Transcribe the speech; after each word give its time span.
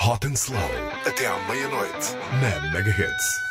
Hot 0.00 0.24
and 0.24 0.36
Slow, 0.36 0.56
até 1.04 1.26
à 1.26 1.36
meia-noite, 1.50 2.16
na 2.40 2.70
Megahits. 2.70 3.08
As 3.10 3.47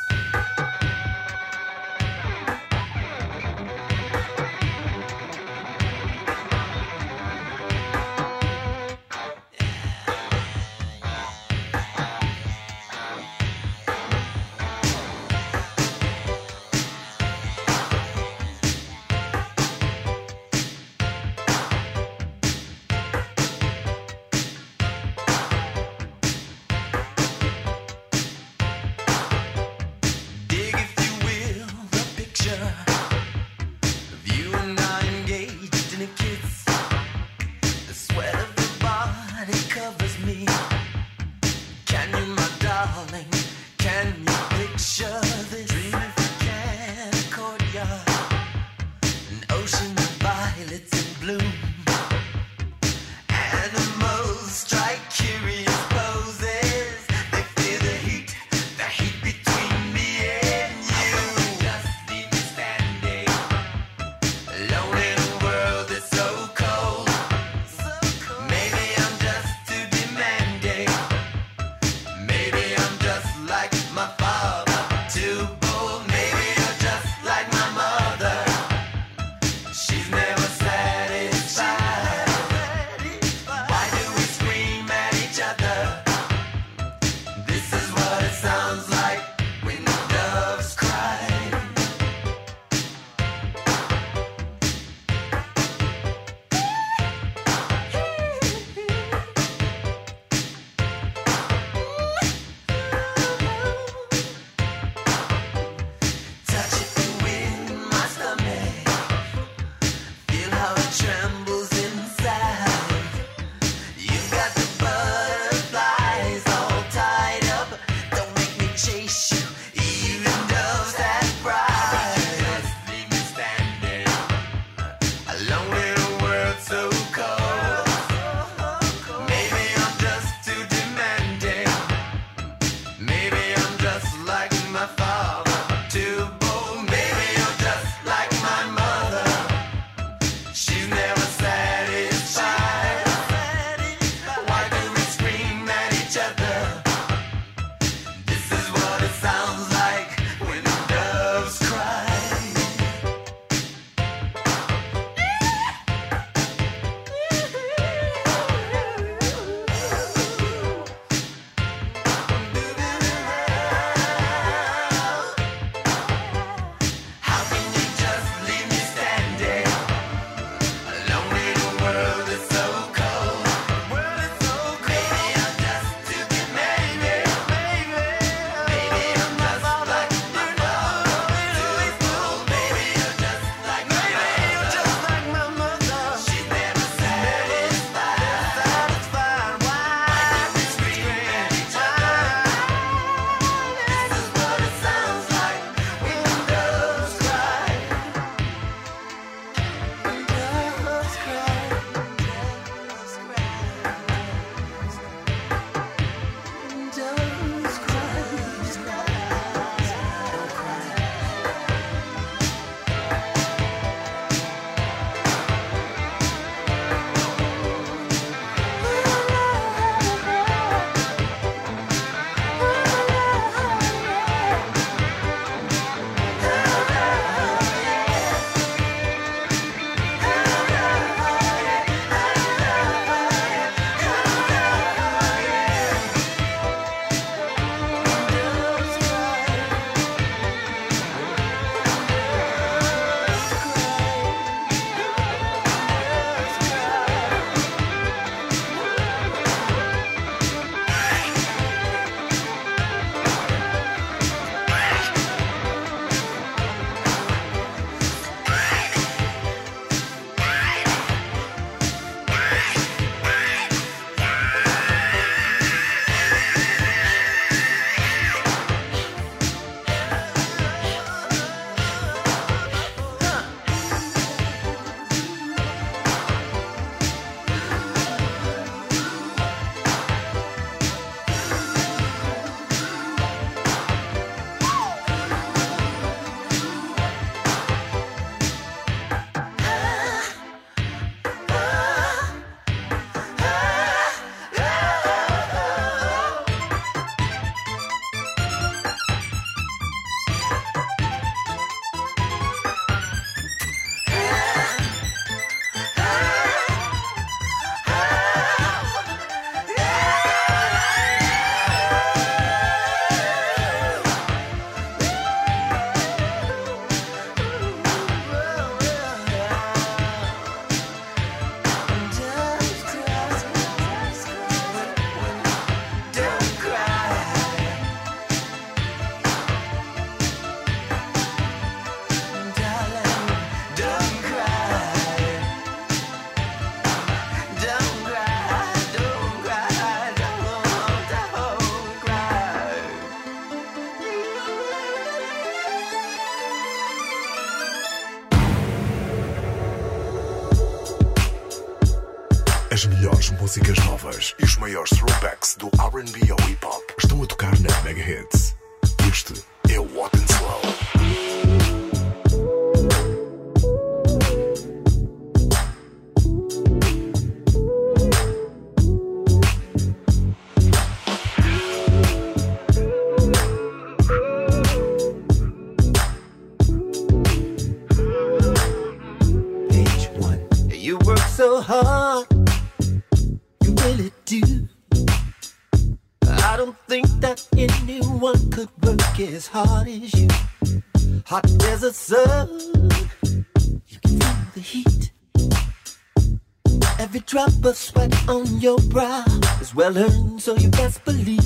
your 398.62 398.80
brow 398.89 399.24
is 399.62 399.75
well 399.75 399.98
earned, 399.98 400.42
so 400.42 400.56
you 400.56 400.69
best 400.69 401.04
believe. 401.06 401.37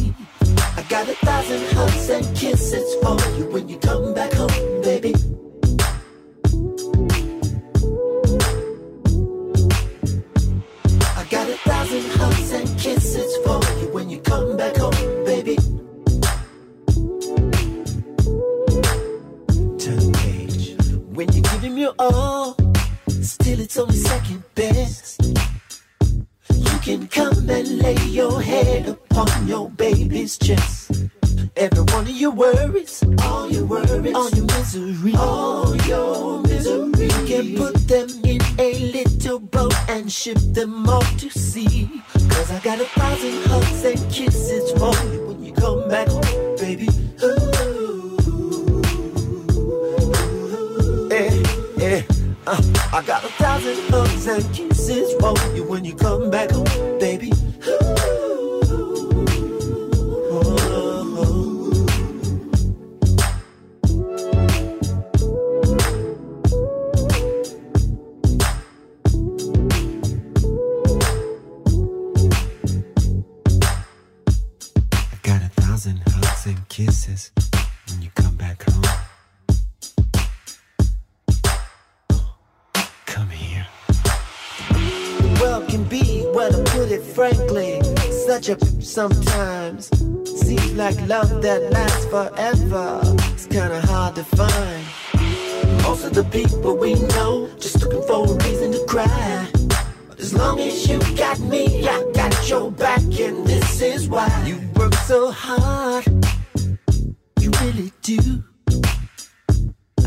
Really 107.74 107.92
do. 108.02 108.44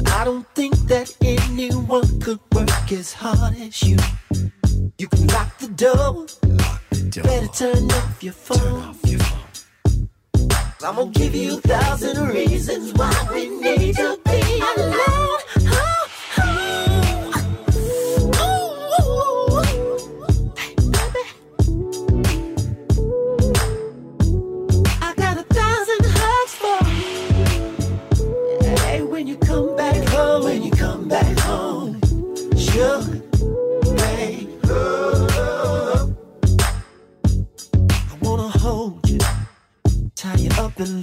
I 0.06 0.24
don't 0.24 0.46
think 0.54 0.74
that 0.88 1.14
anyone 1.22 2.20
could 2.20 2.40
work 2.52 2.92
as 2.92 3.12
hard 3.12 3.56
as 3.56 3.82
you. 3.82 3.96
You 4.98 5.08
can 5.08 5.26
lock 5.28 5.58
the 5.58 5.68
door. 5.68 6.26
Lock 6.44 6.82
the 6.90 7.10
door. 7.10 7.24
Better 7.24 7.48
turn 7.48 7.90
off 7.90 8.22
your 8.22 8.32
phone. 8.32 8.82
off 8.82 9.00
your 9.04 9.20
phone 9.20 10.08
I'm 10.82 10.96
gonna 10.96 11.10
give 11.12 11.34
you 11.34 11.56
a 11.56 11.60
thousand 11.60 12.28
reasons 12.28 12.92
why 12.92 13.28
we 13.32 13.48
need 13.48 13.96
to 13.96 14.18
be 14.24 14.40
alone. 14.60 15.40
Oh. 15.56 16.03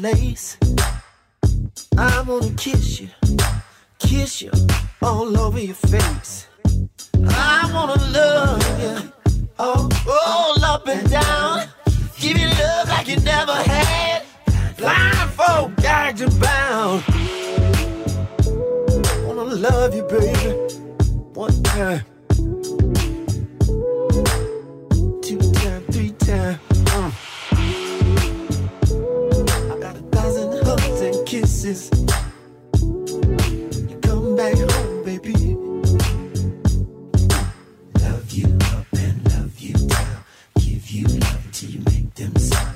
Lace. 0.01 0.57
I 1.97 2.21
wanna 2.21 2.49
kiss 2.57 2.99
you, 2.99 3.09
kiss 3.99 4.41
you 4.41 4.51
all 5.01 5.37
over 5.39 5.59
your 5.59 5.75
face. 5.75 6.47
I 7.27 7.69
wanna 7.73 8.01
love 8.11 8.81
you, 8.81 9.11
all, 9.59 9.89
all 10.09 10.65
up 10.65 10.87
and 10.87 11.09
down. 11.09 11.67
Give 12.17 12.37
you 12.37 12.47
love 12.49 12.89
like 12.89 13.07
you 13.07 13.17
never 13.17 13.53
had. 13.53 14.23
Blindfold, 14.77 15.75
gagged 15.77 16.21
and 16.21 16.39
bound. 16.39 17.03
I 17.07 19.23
Wanna 19.27 19.43
love 19.55 19.93
you, 19.93 20.03
baby. 20.03 20.51
One 21.33 21.61
time. 21.63 22.01
Two 25.21 25.39
time, 25.53 25.83
three 25.91 26.11
time. 26.11 26.59
And 31.63 31.75
kisses. 31.75 31.89
You 33.89 33.99
come 34.01 34.35
back 34.35 34.57
home, 34.57 35.03
baby. 35.03 35.33
Love 37.99 38.31
you 38.31 38.57
up 38.73 38.87
and 38.93 39.33
love 39.33 39.59
you 39.59 39.73
down. 39.87 40.23
Give 40.59 40.91
you 40.91 41.07
love 41.07 41.51
till 41.51 41.69
you 41.69 41.79
make 41.85 42.13
them 42.15 42.35
sound. 42.37 42.75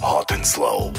Hot 0.00 0.30
and 0.32 0.46
Slow. 0.46 0.92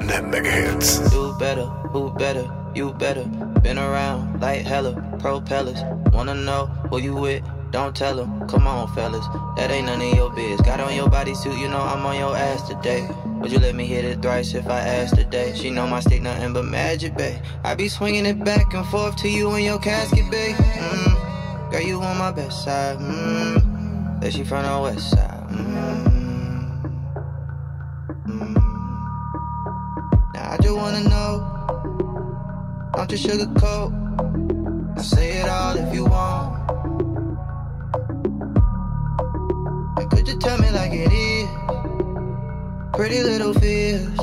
Na 0.00 0.20
Mega 0.22 0.50
Hits. 0.50 0.98
Do 1.10 1.34
better, 1.38 1.66
who 1.92 2.10
better, 2.14 2.44
you 2.74 2.92
better. 2.94 3.24
Been 3.62 3.78
around 3.78 4.40
like 4.40 4.62
hella 4.62 4.94
propellers. 5.18 5.82
Wanna 6.12 6.34
know 6.34 6.66
who 6.90 6.98
you 7.00 7.14
with? 7.14 7.42
Don't 7.70 7.94
tell 7.94 8.16
them. 8.16 8.48
Come 8.48 8.66
on, 8.66 8.92
fellas, 8.94 9.24
that 9.56 9.70
ain't 9.70 9.86
none 9.86 10.00
of 10.00 10.14
your 10.14 10.30
biz. 10.32 10.60
Got 10.62 10.80
on 10.80 10.94
your 10.94 11.08
bodysuit, 11.08 11.58
you 11.58 11.68
know 11.68 11.80
I'm 11.80 12.04
on 12.04 12.16
your 12.16 12.36
ass 12.36 12.66
today. 12.68 13.08
Would 13.40 13.52
you 13.52 13.58
let 13.58 13.74
me 13.74 13.86
hit 13.86 14.04
it 14.04 14.20
thrice 14.20 14.54
if 14.54 14.68
I 14.68 14.80
asked 14.80 15.16
today? 15.16 15.54
She 15.54 15.70
know 15.70 15.86
my 15.86 16.00
stick 16.00 16.20
nothing 16.20 16.52
but 16.52 16.64
magic, 16.64 17.16
babe. 17.16 17.40
I 17.64 17.74
be 17.74 17.88
swinging 17.88 18.26
it 18.26 18.44
back 18.44 18.74
and 18.74 18.84
forth 18.86 19.16
to 19.18 19.28
you 19.28 19.54
in 19.54 19.64
your 19.64 19.78
casket, 19.78 20.30
babe. 20.30 20.56
Mm. 20.56 21.70
Girl, 21.70 21.80
you 21.80 22.02
on 22.02 22.18
my 22.18 22.32
best 22.32 22.64
side. 22.64 22.98
Mm. 22.98 24.20
That 24.20 24.32
she 24.32 24.42
from 24.44 24.64
the 24.64 24.80
west 24.80 25.10
side. 25.10 25.48
Mm. 25.48 26.00
Now 30.34 30.50
I 30.50 30.56
just 30.60 30.74
wanna 30.74 31.08
know, 31.08 31.59
you 33.10 33.16
sugarcoat. 33.16 33.90
I 34.96 35.02
say 35.02 35.38
it 35.40 35.48
all 35.48 35.76
if 35.76 35.92
you 35.92 36.04
want. 36.04 36.70
And 39.98 40.10
could 40.10 40.28
you 40.28 40.38
tell 40.38 40.58
me 40.58 40.70
like 40.70 40.92
it 40.92 41.10
is? 41.10 41.48
Pretty 42.92 43.22
little 43.22 43.52
fears. 43.54 44.16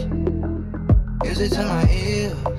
Use 1.26 1.42
it 1.42 1.52
to 1.56 1.66
my 1.66 1.90
ears. 1.92 2.57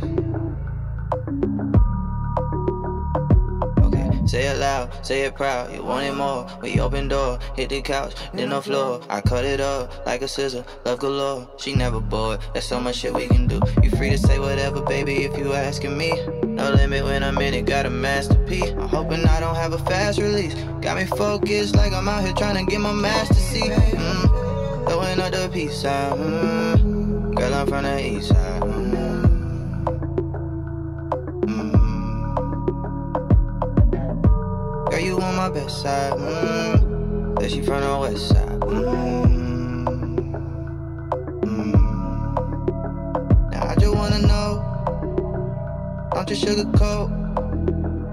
Say 4.29 4.47
it 4.47 4.59
loud, 4.59 4.91
say 5.07 5.23
it 5.23 5.35
proud. 5.35 5.73
You 5.73 5.83
want 5.83 6.05
it 6.05 6.15
more. 6.15 6.47
We 6.61 6.79
open 6.81 7.09
door, 7.09 7.39
hit 7.57 7.71
the 7.71 7.81
couch, 7.81 8.15
then 8.35 8.51
the 8.51 8.61
floor. 8.61 9.01
I 9.09 9.23
cut 9.23 9.47
it 9.47 9.59
up 9.59 10.05
like 10.05 10.21
a 10.21 10.29
scissor, 10.29 10.67
love 10.85 10.99
galore. 10.99 11.49
She 11.57 11.75
never 11.75 11.99
bored. 11.99 12.41
There's 12.53 12.67
so 12.67 12.79
much 12.79 12.97
shit 12.97 13.15
we 13.15 13.27
can 13.27 13.47
do. 13.47 13.59
You 13.83 13.89
free 13.91 14.11
to 14.11 14.19
say 14.19 14.39
whatever, 14.39 14.83
baby, 14.83 15.25
if 15.25 15.39
you 15.39 15.55
asking 15.55 15.97
me. 15.97 16.13
No 16.45 16.71
limit 16.71 17.05
when 17.05 17.23
I'm 17.23 17.39
in 17.39 17.55
it, 17.55 17.65
got 17.65 17.87
a 17.87 17.91
masterpiece. 17.91 18.71
I'm 18.73 18.89
hoping 18.89 19.25
I 19.25 19.41
don't 19.41 19.55
have 19.55 19.73
a 19.73 19.79
fast 19.79 20.19
release. 20.19 20.55
Got 20.83 20.99
me 20.99 21.07
focused 21.07 21.75
like 21.75 21.95
I'm 21.95 22.07
out 22.07 22.23
here 22.23 22.35
trying 22.35 22.63
to 22.63 22.71
get 22.71 22.81
my 22.81 22.93
master 22.93 23.33
see. 23.33 23.61
Mm, 23.61 24.89
throwing 24.91 25.21
up 25.21 25.33
the 25.33 25.49
peace 25.51 25.81
sign. 25.81 26.19
Mm, 26.19 27.35
girl, 27.35 27.55
I'm 27.55 27.67
from 27.67 27.85
the 27.85 28.07
east 28.07 28.29
side. 28.29 28.61
Mm. 28.61 28.78
You 35.19 35.25
on 35.25 35.37
my 35.37 35.49
best 35.51 35.83
side. 35.83 36.13
Mm. 36.13 37.51
She 37.51 37.63
from 37.63 37.81
the 37.81 37.99
west 37.99 38.29
side. 38.29 38.61
Mm. 38.61 40.15
Mm. 41.43 41.73
Now 43.53 43.67
I 43.67 43.75
just 43.75 43.95
wanna 43.95 44.21
know. 44.27 44.51
Don't 46.15 46.31
you 46.31 46.37
sugarcoat. 46.37 47.09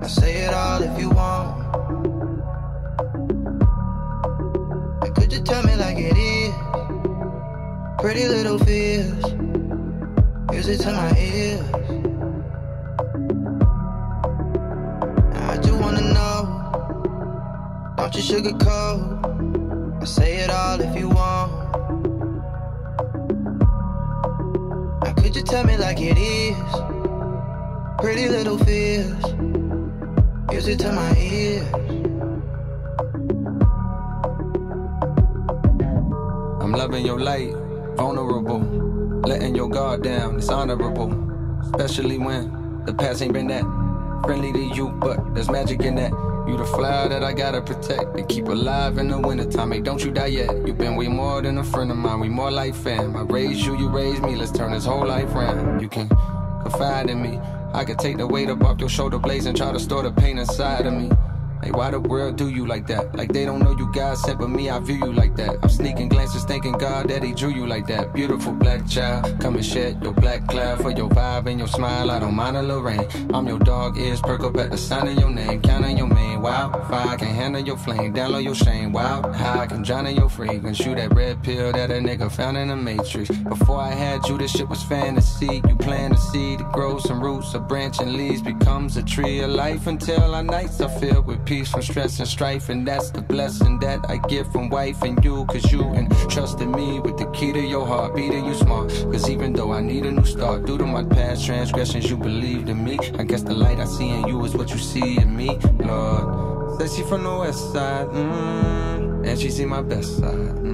I 0.03 0.07
say 0.07 0.45
it 0.45 0.53
all 0.53 0.81
if 0.81 0.99
you 0.99 1.09
want. 1.09 1.65
And 5.03 5.15
could 5.15 5.33
you 5.33 5.41
tell 5.41 5.63
me 5.63 5.75
like 5.75 5.97
it 5.97 6.17
is? 6.17 6.53
Pretty 7.99 8.27
little 8.27 8.59
fears. 8.59 9.25
Use 10.53 10.67
it 10.69 10.79
to 10.81 10.91
my 10.91 11.17
ears. 11.17 11.84
Sugarcoat. 18.25 20.01
I 20.01 20.05
say 20.05 20.37
it 20.37 20.49
all 20.49 20.81
if 20.81 20.97
you 20.97 21.09
want. 21.09 21.51
Now 25.03 25.13
could 25.13 25.35
you 25.35 25.43
tell 25.43 25.63
me 25.63 25.77
like 25.77 26.01
it 26.01 26.17
is? 26.17 26.57
Pretty 27.99 28.27
little 28.27 28.57
fears. 28.57 29.23
Use 30.51 30.67
it 30.67 30.79
to 30.79 30.91
my 30.91 31.15
ears. 31.17 31.71
I'm 36.61 36.71
loving 36.71 37.05
your 37.05 37.19
light, 37.19 37.53
vulnerable. 37.95 38.61
Letting 39.21 39.53
your 39.53 39.69
guard 39.69 40.01
down, 40.01 40.37
it's 40.37 40.49
honorable. 40.49 41.13
Especially 41.61 42.17
when 42.17 42.83
the 42.85 42.93
past 42.95 43.21
ain't 43.21 43.33
been 43.33 43.47
that 43.47 43.65
friendly 44.25 44.51
to 44.51 44.63
you, 44.75 44.89
but 44.89 45.35
there's 45.35 45.51
magic 45.51 45.81
in 45.81 45.93
that. 45.95 46.34
You 46.47 46.57
the 46.57 46.65
flower 46.65 47.09
that 47.09 47.23
I 47.23 47.33
gotta 47.33 47.59
protect 47.59 48.15
and 48.15 48.29
keep 48.29 48.47
alive 48.47 48.99
in 48.99 49.07
the 49.07 49.19
wintertime. 49.19 49.71
Hey, 49.71 49.81
don't 49.81 50.03
you 50.03 50.11
die 50.11 50.27
yet. 50.27 50.67
You've 50.67 50.77
been 50.77 50.95
way 50.95 51.07
more 51.07 51.41
than 51.41 51.57
a 51.57 51.63
friend 51.63 51.89
of 51.89 51.97
mine. 51.97 52.19
We 52.19 52.29
more 52.29 52.51
like 52.51 52.75
fam. 52.75 53.15
I 53.15 53.21
raised 53.21 53.65
you, 53.65 53.75
you 53.77 53.89
raised 53.89 54.21
me. 54.21 54.35
Let's 54.35 54.51
turn 54.51 54.71
this 54.71 54.85
whole 54.85 55.07
life 55.07 55.33
round. 55.33 55.81
You 55.81 55.89
can 55.89 56.07
confide 56.61 57.09
in 57.09 57.21
me. 57.21 57.39
I 57.73 57.83
can 57.83 57.97
take 57.97 58.17
the 58.17 58.27
weight 58.27 58.49
up 58.49 58.63
off 58.63 58.79
your 58.79 58.89
shoulder 58.89 59.17
blades 59.17 59.47
and 59.47 59.57
try 59.57 59.71
to 59.71 59.79
store 59.79 60.03
the 60.03 60.11
pain 60.11 60.37
inside 60.37 60.85
of 60.85 60.93
me. 60.93 61.09
Why 61.73 61.91
the 61.91 61.99
world 61.99 62.35
do 62.35 62.49
you 62.49 62.65
like 62.67 62.87
that? 62.87 63.15
Like 63.15 63.31
they 63.31 63.45
don't 63.45 63.59
know 63.59 63.75
you 63.77 63.91
God 63.91 64.17
sent, 64.17 64.39
but 64.39 64.49
me, 64.49 64.69
I 64.69 64.79
view 64.79 64.95
you 64.95 65.13
like 65.13 65.35
that. 65.37 65.57
I'm 65.63 65.69
sneaking 65.69 66.09
glances, 66.09 66.43
thanking 66.43 66.73
God 66.73 67.07
that 67.09 67.23
He 67.23 67.33
drew 67.33 67.49
you 67.49 67.65
like 67.65 67.87
that. 67.87 68.13
Beautiful 68.13 68.53
black 68.53 68.87
child, 68.87 69.39
come 69.39 69.55
and 69.55 69.65
shed 69.65 70.03
your 70.03 70.13
black 70.13 70.47
cloud 70.47 70.81
for 70.81 70.91
your 70.91 71.09
vibe 71.09 71.47
and 71.47 71.59
your 71.59 71.67
smile. 71.67 72.11
I 72.11 72.19
don't 72.19 72.35
mind 72.35 72.57
a 72.57 72.61
little 72.61 72.83
rain. 72.83 73.07
I'm 73.33 73.47
your 73.47 73.59
dog, 73.59 73.97
ears 73.97 74.21
perk 74.21 74.41
up 74.41 74.57
at 74.57 74.71
the 74.71 74.77
sound 74.77 75.09
of 75.09 75.17
your 75.17 75.31
name. 75.31 75.61
Counting 75.61 75.97
your 75.97 76.07
main, 76.07 76.41
wow. 76.41 76.71
Fire 76.89 77.17
can 77.17 77.29
handle 77.29 77.61
your 77.61 77.77
flame, 77.77 78.13
download 78.13 78.43
your 78.43 78.55
shame, 78.55 78.91
wow. 78.91 79.31
How 79.31 79.59
I 79.59 79.67
can 79.67 79.81
drown 79.81 80.07
in 80.07 80.15
your 80.15 80.29
fragrance. 80.29 80.77
Shoot 80.77 80.95
that 80.97 81.13
red 81.15 81.41
pill 81.43 81.71
that 81.71 81.89
a 81.89 81.95
nigga 81.95 82.31
found 82.31 82.57
in 82.57 82.67
the 82.67 82.75
matrix. 82.75 83.29
Before 83.29 83.79
I 83.79 83.91
had 83.91 84.27
you, 84.27 84.37
this 84.37 84.51
shit 84.51 84.67
was 84.67 84.83
fantasy. 84.83 85.61
You 85.67 85.75
plant 85.77 86.13
a 86.13 86.17
seed, 86.17 86.61
it 86.61 86.71
grows 86.71 87.03
some 87.03 87.21
roots, 87.21 87.53
a 87.53 87.59
branch 87.59 87.99
and 87.99 88.13
leaves, 88.13 88.41
becomes 88.41 88.97
a 88.97 89.03
tree 89.03 89.39
of 89.39 89.49
life 89.49 89.87
until 89.87 90.35
our 90.35 90.43
nights 90.43 90.81
are 90.81 90.89
filled 90.99 91.25
with 91.25 91.45
peace 91.45 91.54
from 91.63 91.81
stress 91.81 92.19
and 92.19 92.27
strife. 92.27 92.69
And 92.69 92.87
that's 92.87 93.11
the 93.11 93.21
blessing 93.21 93.79
that 93.79 93.99
I 94.09 94.17
get 94.17 94.51
from 94.51 94.69
wife 94.69 95.01
and 95.03 95.23
you. 95.23 95.45
Cause 95.45 95.71
you 95.71 95.83
entrusted 95.93 96.67
me 96.67 96.99
with 96.99 97.17
the 97.17 97.25
key 97.31 97.53
to 97.53 97.59
your 97.59 97.85
heart, 97.85 98.15
beating 98.15 98.45
you 98.45 98.53
smart. 98.53 98.89
Cause 98.89 99.29
even 99.29 99.53
though 99.53 99.71
I 99.71 99.81
need 99.81 100.05
a 100.05 100.11
new 100.11 100.25
start, 100.25 100.65
due 100.65 100.77
to 100.77 100.85
my 100.85 101.03
past 101.03 101.45
transgressions, 101.45 102.09
you 102.09 102.17
believed 102.17 102.69
in 102.69 102.83
me. 102.83 102.97
I 103.17 103.23
guess 103.23 103.43
the 103.43 103.53
light 103.53 103.79
I 103.79 103.85
see 103.85 104.09
in 104.09 104.27
you 104.27 104.43
is 104.43 104.55
what 104.55 104.69
you 104.71 104.77
see 104.77 105.17
in 105.17 105.35
me, 105.35 105.57
Lord. 105.79 106.79
Says 106.79 106.95
she 106.95 107.03
from 107.03 107.23
the 107.23 107.37
west 107.37 107.71
side, 107.71 108.07
mm, 108.07 109.25
and 109.25 109.39
she 109.39 109.49
see 109.49 109.65
my 109.65 109.81
best 109.81 110.17
side. 110.17 110.33
Mm, 110.33 110.73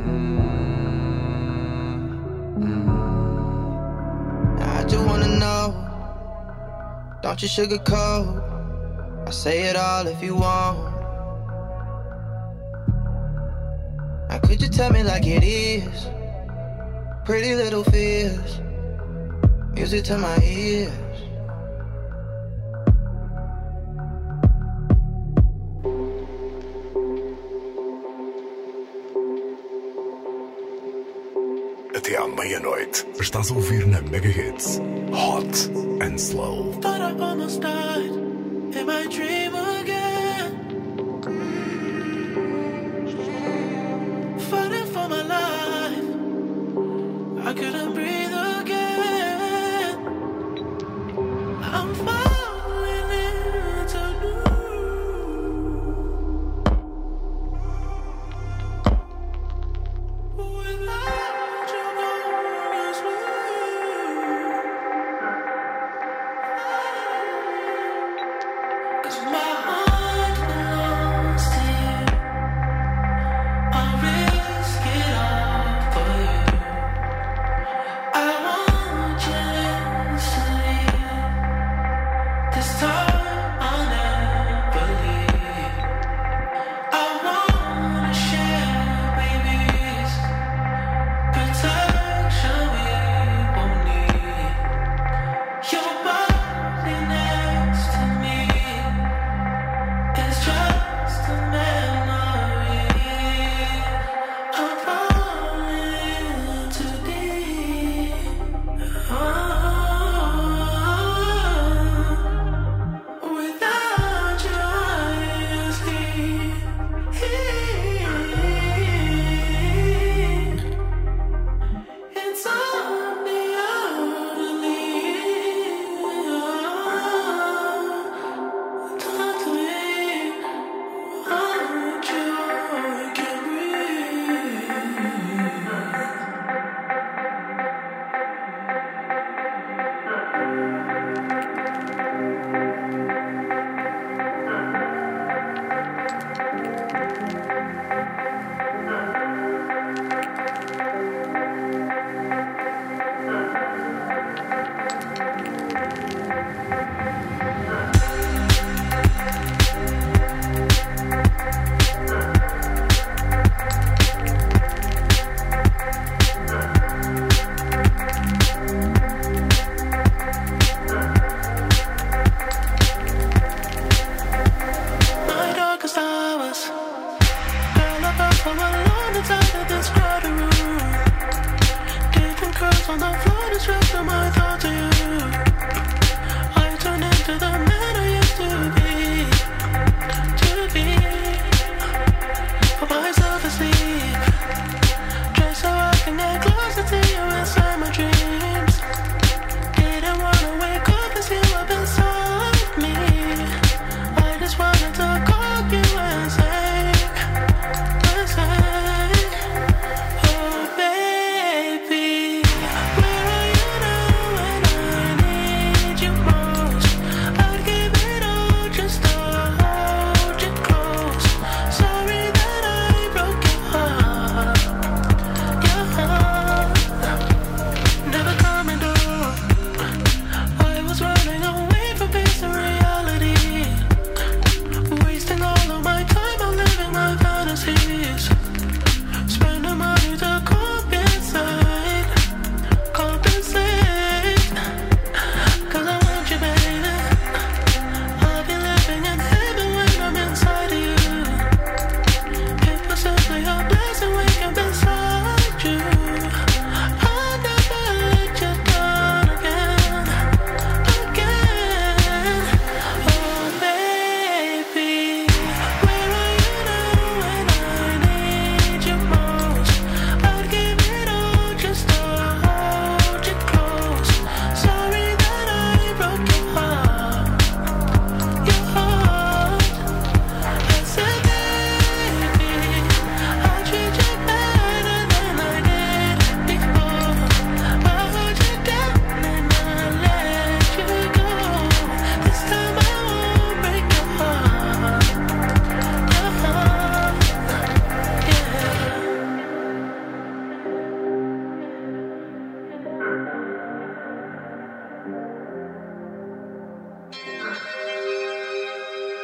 mm. 2.57 4.61
I 4.61 4.83
just 4.85 5.05
wanna 5.05 5.37
know, 5.37 7.19
don't 7.21 7.39
you 7.41 7.47
sugarcoat. 7.47 8.50
I 9.31 9.33
say 9.33 9.61
it 9.61 9.77
all 9.77 10.07
if 10.07 10.21
you 10.21 10.35
want. 10.35 10.77
Now 14.27 14.39
could 14.39 14.61
you 14.61 14.67
tell 14.67 14.91
me 14.91 15.03
like 15.03 15.25
it 15.25 15.41
is? 15.41 16.09
Pretty 17.23 17.55
little 17.55 17.85
fears. 17.85 18.59
Music 19.71 20.03
to 20.03 20.17
my 20.17 20.37
ears. 20.43 20.91
Até 31.95 32.17
à 32.17 32.27
meia-noite, 32.27 33.07
estás 33.17 33.49
a 33.49 33.53
ouvir 33.53 33.87
na 33.87 34.01
Mega 34.01 34.27
Hits 34.27 34.81
Hot 35.13 35.69
and 36.01 36.19
Slow. 36.19 36.73
Thought 36.81 36.99
I 36.99 37.11
almost 37.17 37.61
died 37.61 38.20
in 38.75 38.85
my 38.85 39.05
dream 39.07 39.53
again. 39.53 40.10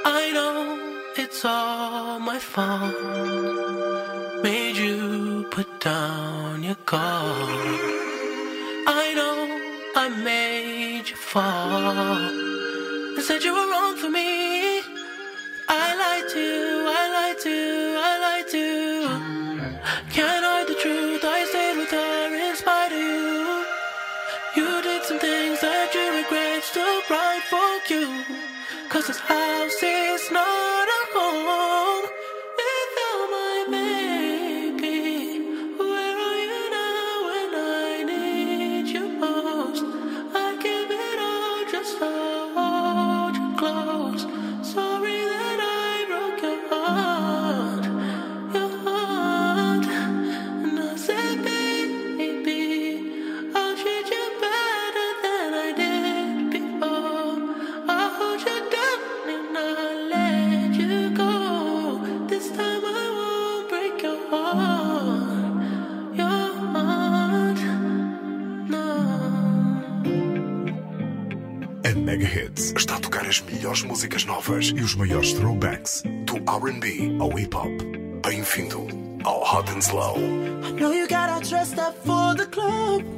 I 0.10 0.32
know 0.32 0.80
it's 1.18 1.44
all 1.44 2.18
my 2.20 2.40
fault. 2.40 2.96
Made 4.42 4.78
you 4.78 5.46
put 5.52 5.82
down 5.82 6.64
your 6.64 6.78
guard. 6.86 7.82
I 8.88 9.06
know 9.18 9.38
I 9.98 10.08
made 10.24 11.10
you 11.10 11.18
fall. 11.18 12.24
And 13.18 13.22
said 13.22 13.44
you 13.44 13.54
were 13.54 13.70
wrong 13.70 13.98
for 13.98 14.10
me. 14.10 14.80
I 15.68 15.88
lied 16.02 16.30
to 16.34 16.40
you, 16.40 16.72
I 17.02 17.04
lied 17.18 17.40
to 17.44 17.50
you, 17.50 17.98
I 18.10 18.14
lied 18.26 18.48
to 18.54 18.58
you. 18.58 19.10
Can't 20.16 20.46
hide 20.50 20.68
the 20.68 20.76
truth, 20.84 21.22
I 21.38 21.44
stayed 21.52 21.78
with 21.82 21.92
her 21.92 22.36
in 22.48 22.56
spite 22.56 22.94
of 22.94 23.04
you. 23.12 23.66
You 24.56 24.82
did 24.84 25.04
some 25.04 25.20
things 25.20 25.60
that 25.60 25.94
you 25.94 26.06
regret, 26.16 26.64
still 26.64 27.02
pride 27.02 27.44
for 27.52 27.94
you. 27.94 28.47
Cause 28.98 29.06
this 29.06 29.20
house 29.20 29.84
is 29.84 30.32
not 30.32 30.77
as 73.38 73.42
melhores 73.42 73.84
músicas 73.84 74.26
novas 74.26 74.68
e 74.68 74.82
os 74.82 74.96
maiores 74.96 75.34
throwbacks 75.34 76.02
do 76.26 76.38
RB 76.38 77.18
ao 77.20 77.38
hip 77.38 77.56
hop. 77.56 77.70
Bem-vindo 78.26 78.88
ao 79.24 79.42
Hot 79.42 79.70
and 79.72 79.80
Slow. 79.80 80.18
I 80.18 80.72
know 80.72 80.92
you 80.92 81.08
gotta 81.08 81.40
dress 81.48 81.74
up 81.74 81.96
for 82.04 82.36
the 82.36 82.48
club. 82.48 83.17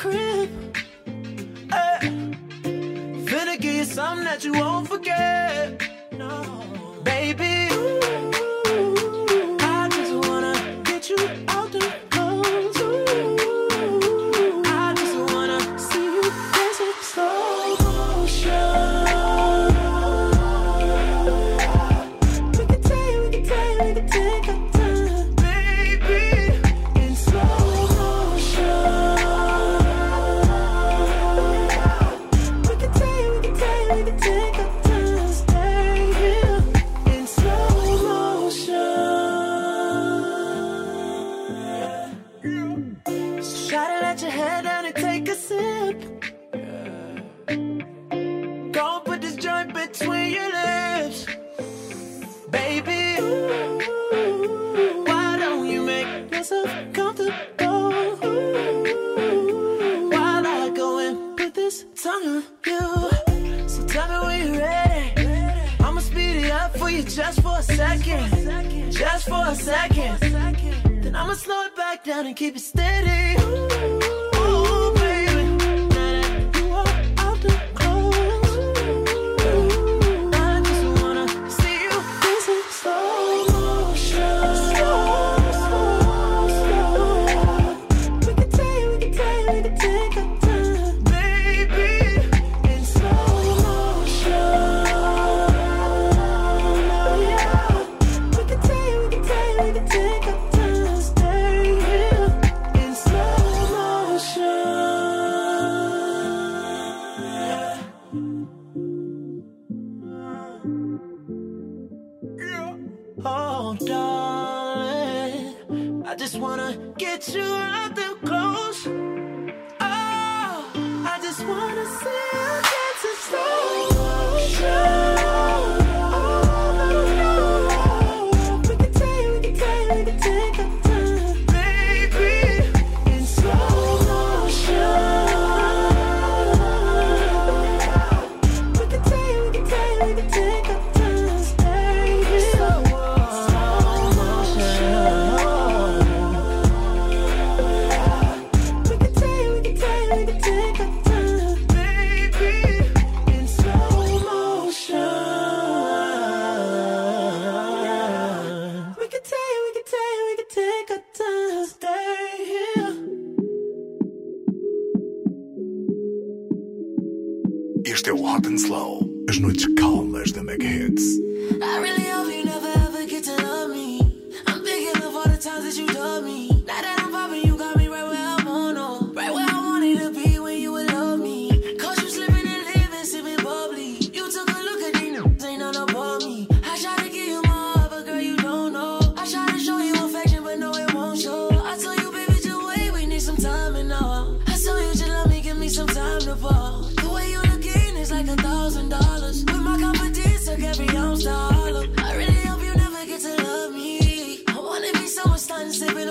crib. 0.00 0.48
Hey, 1.68 1.98
eh. 1.98 2.08
finna 3.28 3.60
give 3.60 3.74
you 3.74 3.84
something 3.84 4.24
that 4.24 4.42
you 4.42 4.52
won't 4.54 4.88
forget. 4.88 5.89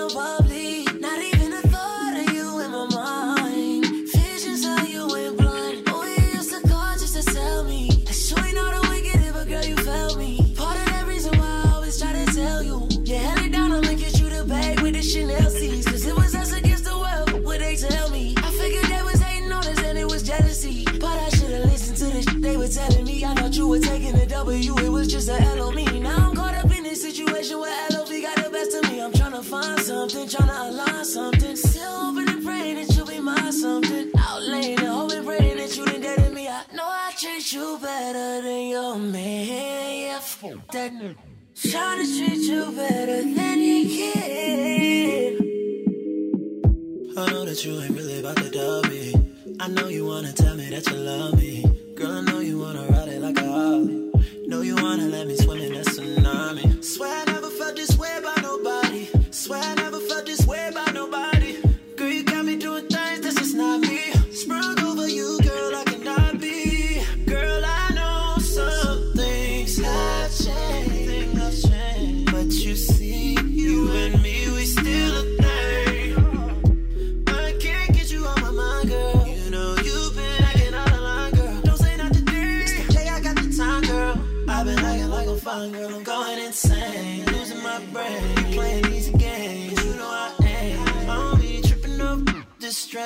Starting 0.07 0.39
sipping 0.39 0.48
Trying 41.79 42.05
to 42.05 42.17
treat 42.17 42.41
you 42.41 42.71
better 42.73 43.21
than 43.21 43.57
he 43.57 43.77
can. 43.95 45.31
I 47.17 47.31
know 47.31 47.45
that 47.45 47.63
you 47.63 47.79
ain't 47.79 47.95
really 47.95 48.19
about 48.19 48.35
to 48.35 48.49
dub 48.49 48.89
me. 48.89 49.13
I 49.61 49.69
know 49.69 49.87
you 49.87 50.05
wanna 50.05 50.33
tell 50.33 50.57
me 50.57 50.69
that 50.71 50.85
you 50.89 50.97
love 50.97 51.37
me. 51.37 51.63
Girl, 51.95 52.11
I 52.11 52.21
know 52.21 52.39
you 52.39 52.59
wanna 52.59 52.85
ride 52.87 53.07
it 53.07 53.21
like 53.21 53.37
a 53.39 53.47
Harley. 53.49 54.11
Know 54.45 54.59
you 54.59 54.75
wanna 54.75 55.05
let 55.05 55.25
me 55.27 55.37
swim 55.37 55.61
in 55.61 55.71
that 55.75 55.85
tsunami. 55.85 56.83
Swear 56.83 57.15
I 57.21 57.23
never 57.31 57.49
felt 57.49 57.77
this 57.77 57.97
way 57.97 58.19
by 58.25 58.35
nobody. 58.41 59.07
Swear 59.31 59.63
I 59.63 59.75
never 59.75 60.01
felt 60.01 60.25
this 60.25 60.45
way 60.45 60.48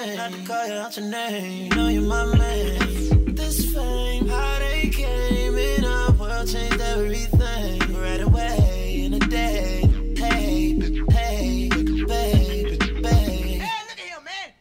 this 0.06 0.16
strain. 0.16 0.18
Not 0.18 0.32
to 0.32 0.48
call 0.48 0.68
you 0.68 0.74
out 0.74 0.98
your 0.98 1.06
name. 1.06 1.64
You 1.64 1.70
know 1.70 1.88
you're 1.88 2.02
my 2.02 2.26
man. 2.36 3.36
This 3.36 3.74
fame, 3.74 4.28
how 4.28 4.60
they 4.60 4.90
came 4.90 5.56
in 5.56 5.86
our 5.86 6.12
world 6.12 6.48
changed 6.48 6.82
everything 6.82 8.02
right 8.02 8.22
away 8.22 9.02
in 9.06 9.14
a 9.14 9.20
day. 9.20 9.82
Hey, 10.16 10.80
hey, 11.12 11.70
baby, 11.70 12.78
baby. 13.02 13.62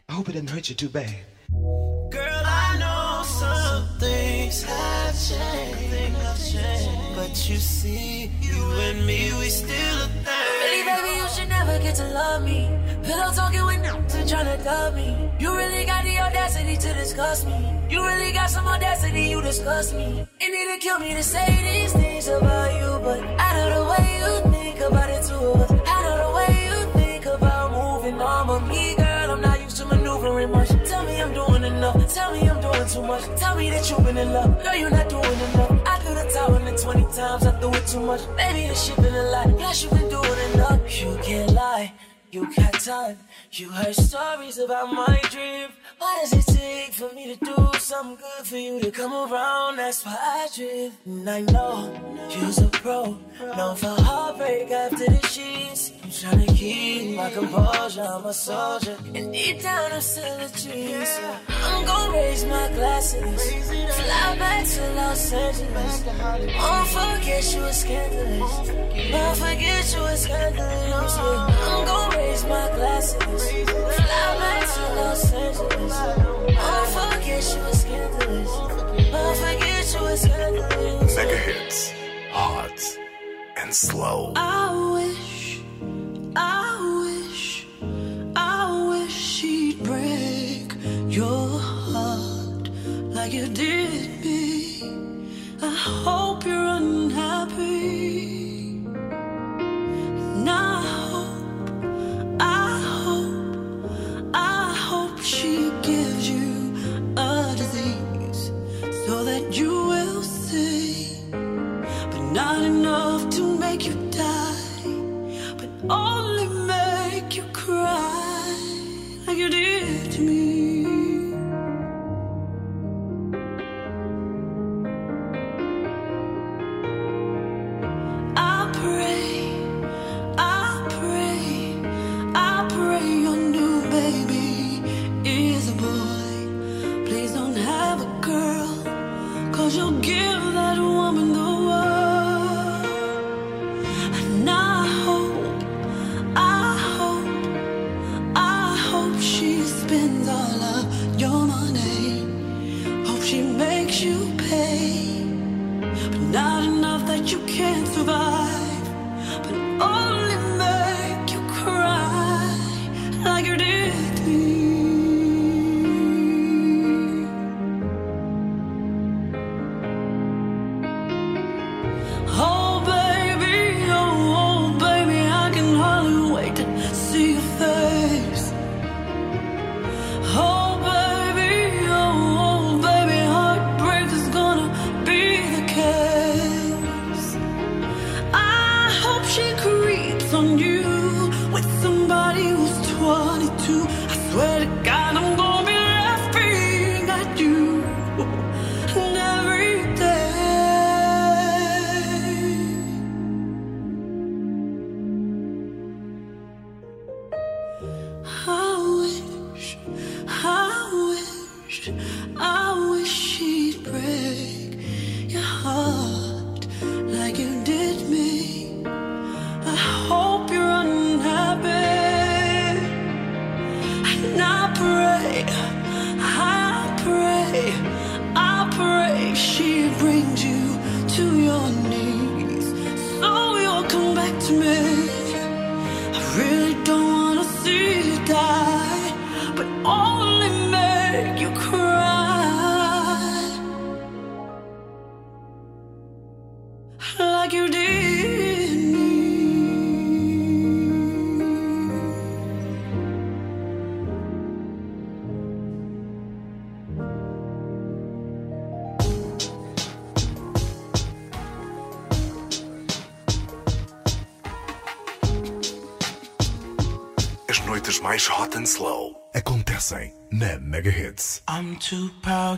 I 0.09 0.13
hope 0.13 0.29
it 0.29 0.33
didn't 0.33 0.49
hurt 0.49 0.69
you 0.69 0.75
too 0.75 0.89
bad. 0.89 1.15
Girl, 2.11 2.41
I 2.45 2.77
know 2.79 3.23
some 3.23 3.99
things 3.99 4.63
have 4.63 5.13
changed, 5.13 5.89
things 5.89 6.17
have 6.17 6.51
changed. 6.51 7.15
but 7.15 7.49
you 7.49 7.57
see, 7.57 8.31
you 8.41 8.71
and 8.87 9.05
me, 9.05 9.31
we 9.39 9.49
still 9.49 10.09
get 11.83 11.95
to 11.95 12.07
love 12.13 12.43
me. 12.43 12.69
Pillow 13.03 13.31
talking 13.33 13.65
with 13.65 13.83
n***s 13.83 14.15
and 14.15 14.29
trying 14.29 14.57
to 14.57 14.63
dub 14.63 14.95
me. 14.95 15.29
You 15.37 15.49
really 15.55 15.83
got 15.85 16.03
the 16.05 16.17
audacity 16.17 16.77
to 16.77 16.93
discuss 16.93 17.45
me. 17.45 17.59
You 17.89 17.99
really 18.01 18.31
got 18.31 18.49
some 18.49 18.65
audacity, 18.65 19.23
you 19.33 19.41
disgust 19.41 19.93
me. 19.93 20.25
It 20.39 20.49
need 20.55 20.67
to 20.73 20.77
kill 20.79 20.99
me 20.99 21.13
to 21.13 21.21
say 21.21 21.45
these 21.69 21.91
things 21.91 22.27
about 22.29 22.71
you, 22.79 22.89
but 23.03 23.19
I 23.37 23.47
know 23.55 23.67
the 23.77 23.83
way 23.91 24.05
you 24.21 24.31
think 24.55 24.79
about 24.79 25.09
it 25.09 25.23
too. 25.29 25.51
I 25.93 25.95
know 26.03 26.15
the 26.23 26.31
way 26.37 26.51
you 26.69 26.77
think 26.99 27.25
about 27.25 27.67
moving 27.79 28.21
on, 28.21 28.47
but 28.47 28.61
me, 28.71 28.95
girl, 28.95 29.31
I'm 29.31 29.41
not 29.41 29.61
used 29.61 29.77
to 29.77 29.85
maneuvering 29.85 30.51
much. 30.51 30.69
Tell 30.89 31.03
me 31.03 31.21
I'm 31.21 31.33
doing 31.33 31.63
enough. 31.65 32.13
Tell 32.13 32.31
me 32.31 32.47
I'm 32.49 32.61
doing 32.61 32.87
too 32.87 33.03
much. 33.03 33.23
Tell 33.35 33.55
me 33.57 33.69
that 33.71 33.89
you've 33.89 34.05
been 34.05 34.17
in 34.17 34.31
love. 34.31 34.63
Girl, 34.63 34.75
you're 34.75 34.89
not 34.89 35.09
doing 35.09 35.39
enough. 35.47 35.82
I 36.35 36.47
do 36.47 36.55
the 36.55 36.67
in 36.67 36.75
20 36.75 37.03
times. 37.13 37.45
I 37.45 37.59
do 37.59 37.69
it 37.69 37.87
too 37.87 37.99
much. 37.99 38.21
Maybe 38.35 38.67
the 38.67 38.75
shit 38.75 38.95
been 38.97 39.13
a 39.13 39.23
lie. 39.31 39.53
Plus, 39.57 39.83
you've 39.83 39.91
been 39.91 40.09
doing 40.09 40.53
enough. 40.53 41.01
You 41.01 41.17
can't 41.21 41.51
lie. 41.53 41.93
You 42.33 42.51
got 42.55 42.73
time. 42.73 43.19
You 43.51 43.69
heard 43.69 43.93
stories 43.93 44.57
about 44.57 44.91
my 44.91 45.21
dream. 45.29 45.69
Why 45.99 46.17
does 46.21 46.33
it 46.33 46.57
take 46.57 46.91
for 46.91 47.13
me 47.13 47.35
to 47.35 47.45
do 47.45 47.55
something 47.77 48.15
good 48.15 48.47
for 48.47 48.57
you 48.57 48.79
to 48.79 48.89
come 48.89 49.13
around? 49.13 49.75
That's 49.75 50.03
why 50.03 50.17
I 50.17 50.47
drift. 50.55 51.05
And 51.05 51.29
I 51.29 51.41
know 51.41 51.93
you're 52.31 52.65
a 52.65 52.69
pro. 52.71 53.19
Known 53.55 53.75
for 53.75 54.01
heartbreak 54.01 54.71
after 54.71 55.05
the 55.05 55.27
sheets. 55.27 55.91
I'm 56.03 56.09
trying 56.09 56.47
to 56.47 56.53
keep 56.55 57.15
my 57.17 57.29
composure. 57.29 58.01
I'm 58.01 58.25
a 58.25 58.33
soldier. 58.33 58.97
And 59.13 59.31
deep 59.31 59.61
down, 59.61 59.91
I'm 59.91 60.01
still 60.01 60.39
a 60.39 60.49
dream. 60.49 61.05
So 61.05 61.35
I'm 61.49 61.85
gonna 61.85 62.13
raise 62.13 62.45
my 62.45 62.67
glasses. 62.69 63.51
Fly 63.93 64.37
back 64.39 64.65
to 64.65 64.93
Los 64.95 65.33
Angeles. 65.33 66.03
Won't 66.57 66.87
forget 66.97 67.53
you 67.53 67.61
were 67.61 67.73
scandalous. 67.73 68.69
Won't 69.13 69.37
forget 69.37 69.93
you 69.93 70.01
were 70.01 70.15
scandalous. 70.15 71.15
I'm 71.15 71.85
gonna 71.85 72.22
raise 72.23 72.43
my 72.45 72.67
glasses. 72.75 73.41
Fly 73.97 74.27
back 74.41 74.63
to 74.73 74.83
Los 74.99 75.33
Angeles. 75.45 75.95
Won't 76.63 76.89
forget 76.97 77.43
you 77.53 77.61
were 77.65 77.77
scandalous. 77.83 78.53
Won't 79.13 79.37
forget 79.43 79.85
you 79.93 80.01
were 80.05 80.17
scandalous. 80.25 81.15
Mega 81.15 81.37
hits, 81.47 81.93
hot 82.31 82.79
and 83.57 83.73
slow. 83.73 84.33
I 84.35 84.65
wish, 84.95 85.61
I 86.35 86.65
wish, 87.03 87.67
I 88.35 88.87
wish 88.91 89.15
she'd 89.35 89.77
break 89.83 90.67
your 91.19 91.47
heart 91.59 92.69
like 93.17 93.33
you 93.33 93.47
did 93.47 94.09
me. 94.23 94.43
I 95.61 95.73
hope 96.05 96.45
you're 96.45 96.69
unhappy. 96.79 97.72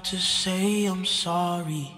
To 0.06 0.18
say 0.18 0.86
I'm 0.86 1.04
sorry. 1.04 1.92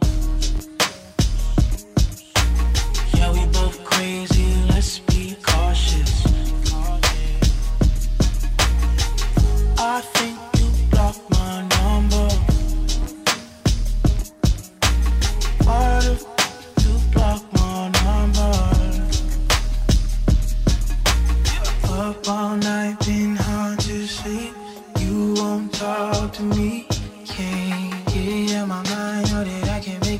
Yeah, 3.13 3.33
we 3.33 3.45
both 3.47 3.83
crazy, 3.83 4.47
let's 4.69 4.99
be 4.99 5.35
cautious. 5.43 6.25
I 9.77 9.99
think 10.15 10.37
you 10.57 10.69
blocked 10.89 11.29
my 11.31 11.67
number. 11.75 12.29
Part 15.65 16.05
of 16.05 16.25
you 16.83 16.93
blocked 17.11 17.51
my 17.53 17.89
number. 18.05 18.53
Up 21.89 22.29
all 22.29 22.55
night, 22.55 22.95
been 23.05 23.35
hard 23.35 23.79
to 23.81 24.07
sleep. 24.07 24.53
You 24.97 25.33
won't 25.33 25.73
talk 25.73 26.31
to 26.33 26.43
me. 26.43 26.87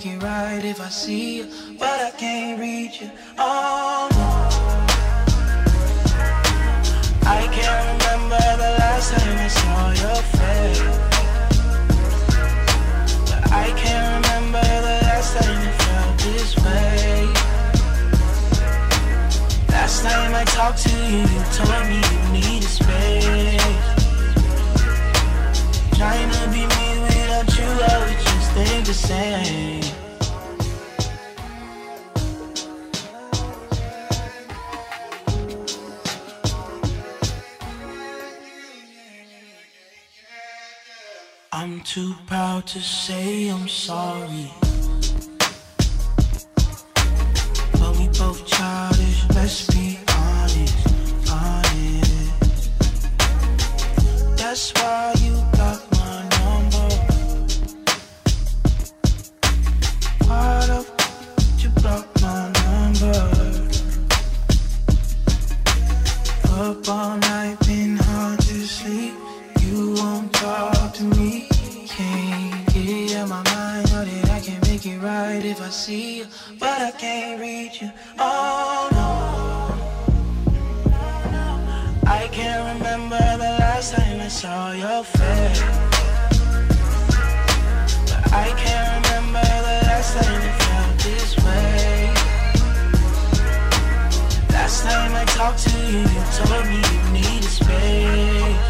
It 0.10 0.24
right 0.24 0.64
if 0.64 0.80
I 0.80 0.90
see 0.90 1.38
you, 1.38 1.46
but 1.80 2.00
I 2.02 2.12
can't 2.12 2.60
reach 2.60 3.02
you. 3.02 3.10
Oh. 3.38 4.10
I 7.26 7.48
can't 7.56 7.84
remember 7.92 8.44
the 8.64 8.72
last 8.82 9.14
time 9.14 9.38
I 9.38 9.50
saw 9.60 9.82
your 10.04 10.22
face. 10.38 10.98
But 13.30 13.44
I 13.52 13.68
can't 13.82 14.08
remember 14.18 14.62
the 14.88 14.98
last 15.08 15.30
time 15.38 15.58
you 15.66 15.72
felt 15.84 16.14
this 16.26 16.52
way. 16.66 17.28
Last 19.70 20.04
time 20.04 20.34
I 20.36 20.44
talked 20.46 20.80
to 20.88 20.96
you, 21.12 21.24
you 21.34 21.42
told 21.58 21.84
me 21.92 22.00
you 22.12 22.20
needed 22.38 22.70
space. 22.70 23.98
Trying 25.98 26.30
to 26.32 26.44
be 26.54 26.64
me 26.76 26.88
without 27.04 27.50
you, 27.58 27.66
I 27.66 27.96
would 28.04 28.20
just 28.26 28.52
think 28.52 28.86
the 28.86 28.94
same. 28.94 29.87
I'm 41.68 41.82
too 41.82 42.16
proud 42.28 42.66
to 42.68 42.80
say 42.80 43.50
I'm 43.50 43.68
sorry. 43.68 44.50
But 47.74 47.92
we 47.98 48.08
both 48.08 48.48
childish, 48.48 49.28
let's 49.36 49.68
be 49.76 50.00
honest, 50.18 51.30
honest. 51.30 52.72
That's 54.38 54.72
why 54.76 55.14
you 55.20 55.47
your 84.78 85.04
face. 85.04 85.62
But 88.10 88.34
I 88.34 88.54
can't 88.62 89.08
remember 89.08 89.42
the 89.42 89.78
last 89.90 90.10
time 90.16 90.42
you 90.46 90.54
felt 90.66 90.94
this 91.06 91.32
way. 91.46 92.14
Last 94.54 94.84
time 94.84 95.16
I 95.16 95.26
talked 95.26 95.60
to 95.68 95.80
you, 95.92 96.02
you 96.14 96.24
told 96.38 96.66
me 96.70 96.78
you 96.94 97.02
needed 97.12 97.50
space. 97.50 98.68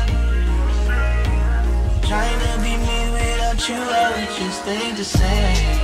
Trying 2.08 2.40
to 2.46 2.54
be 2.64 2.74
me 2.88 3.00
without 3.12 3.60
you, 3.68 3.76
I 3.76 4.06
would 4.16 4.32
just 4.38 4.64
think 4.64 4.96
the 4.96 5.04
same. 5.04 5.77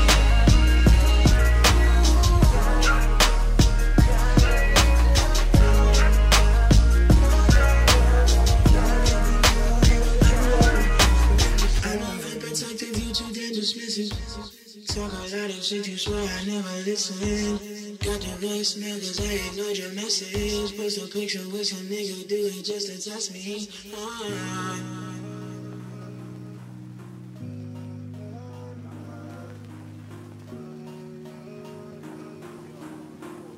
Lot 15.77 15.87
you 15.87 15.97
swear 15.97 16.21
I 16.21 16.45
never 16.45 16.69
listen. 16.85 17.57
Got 17.97 18.21
the 18.21 18.45
voicemail 18.45 18.99
cause 18.99 19.19
I 19.21 19.33
ignored 19.49 19.77
your 19.77 19.93
message. 19.93 20.77
Post 20.77 20.97
a 21.01 21.07
picture 21.07 21.47
with 21.49 21.67
some 21.67 21.85
nigga, 21.87 22.27
do 22.27 22.35
it 22.35 22.63
just 22.63 22.87
to 22.87 23.09
test 23.09 23.33
me. 23.33 23.67
Ah. 23.95 24.79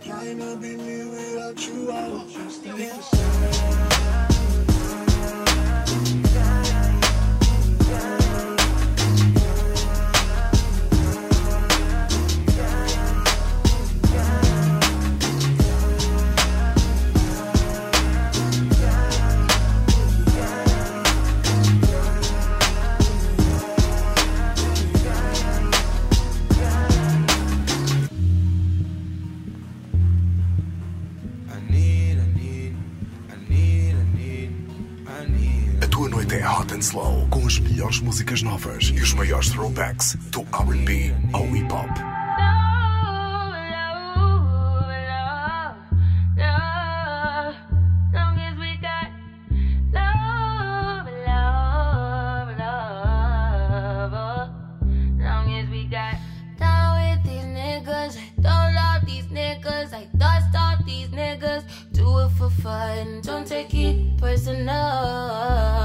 Trying 0.03 0.39
to 0.39 0.57
be 0.57 0.75
me 0.77 1.09
without 1.09 1.67
you, 1.67 1.91
I 1.91 2.07
would 2.07 2.29
just 2.29 2.61
think 2.61 4.34
these 60.85 61.07
niggas, 61.09 61.63
do 61.91 62.19
it 62.19 62.29
for 62.37 62.49
fun, 62.49 63.21
don't 63.21 63.45
take 63.45 63.73
it 63.73 64.17
personal. 64.17 65.84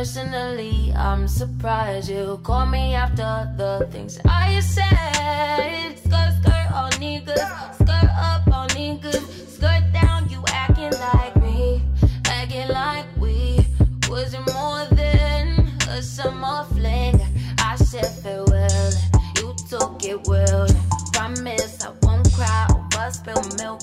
Personally, 0.00 0.94
I'm 0.96 1.28
surprised 1.28 2.08
you 2.08 2.40
call 2.42 2.64
me 2.64 2.94
after 2.94 3.52
the 3.58 3.86
things 3.92 4.18
I 4.24 4.58
said. 4.60 5.98
Skirt, 5.98 6.32
skirt 6.40 6.72
on 6.72 6.90
niggas, 6.92 7.74
skirt 7.74 8.08
up 8.16 8.48
on 8.48 8.70
niggas, 8.70 9.20
skirt 9.56 9.84
down, 9.92 10.26
you 10.30 10.42
acting 10.48 10.98
like 10.98 11.36
me, 11.36 11.82
acting 12.24 12.68
like 12.68 13.04
we 13.18 13.60
wasn't 14.08 14.50
more 14.54 14.86
than 14.92 15.68
a 15.90 16.00
summer 16.02 16.64
fling. 16.72 17.20
I 17.58 17.76
said 17.76 18.08
farewell, 18.22 18.92
you 19.36 19.54
took 19.68 20.02
it 20.02 20.26
well. 20.26 20.66
Promise 21.12 21.84
I 21.84 21.92
won't 22.00 22.32
cry 22.32 22.66
over 22.70 23.10
spilled 23.10 23.54
milk. 23.58 23.82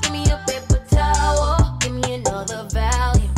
Give 0.00 0.12
me 0.12 0.30
a 0.30 0.40
paper 0.46 0.80
towel, 0.88 1.76
give 1.80 1.92
me 1.92 2.14
another 2.14 2.68
value. 2.70 3.33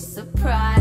surprise. 0.00 0.79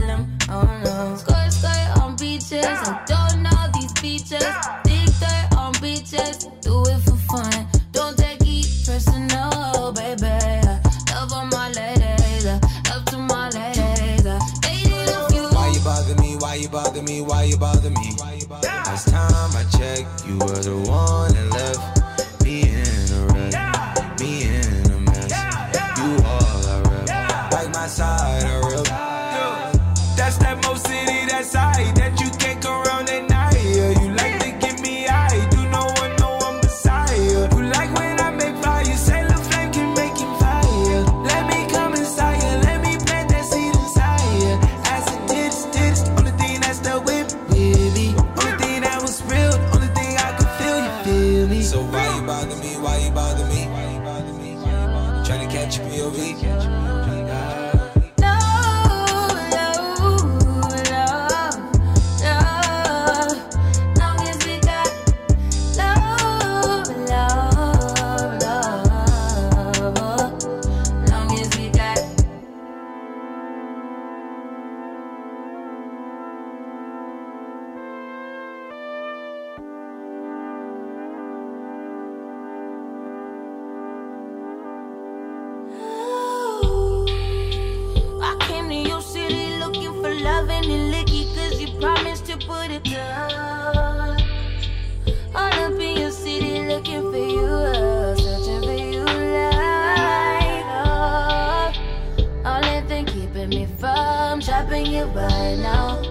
you 104.99 105.05
right 105.05 105.57
now, 105.59 106.01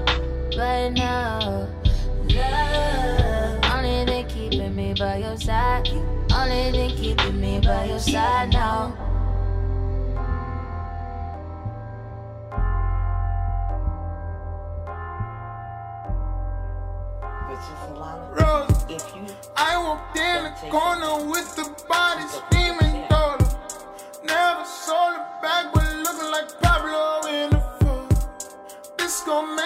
right 0.56 0.88
now. 0.90 1.68
Love, 2.24 3.64
only 3.72 4.04
thing 4.06 4.26
keeping 4.28 4.74
me 4.74 4.94
by 4.94 5.18
your 5.18 5.36
side, 5.36 5.88
only 6.32 6.72
thing 6.72 6.90
keeping 6.96 7.40
me 7.40 7.60
by 7.60 7.84
your 7.84 7.98
side 7.98 8.52
now. 8.52 8.96
Rose, 18.40 18.86
I 19.56 19.76
walked 19.82 20.16
in 20.16 20.44
the 20.44 20.70
corner 20.70 21.30
with 21.30 21.56
the 21.56 21.66
body 21.88 22.24
screaming, 22.28 23.08
daughter. 23.08 23.46
Never 24.24 24.64
sold 24.64 25.14
it 25.14 25.42
back. 25.42 25.77
gonna 29.28 29.57